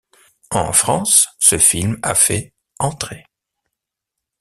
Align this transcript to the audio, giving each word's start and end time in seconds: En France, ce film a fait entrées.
En 0.49 0.73
France, 0.73 1.29
ce 1.39 1.59
film 1.59 1.99
a 2.01 2.15
fait 2.15 2.55
entrées. 2.79 3.27